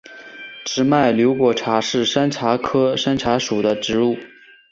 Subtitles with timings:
[0.65, 4.17] 直脉瘤果茶是山茶科山茶属的植物。